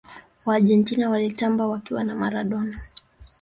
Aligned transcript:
waargentina 0.45 1.09
walitamba 1.09 1.67
wakiwa 1.67 2.03
na 2.03 2.15
maradona 2.15 2.81